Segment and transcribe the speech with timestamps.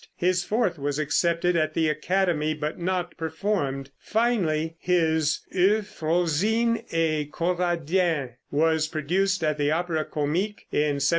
[0.17, 3.91] His fourth was accepted at the Academy, but not performed.
[3.99, 11.07] Finally his "Euphrosine et Coradin" was produced at the Opéra Comique in 1790.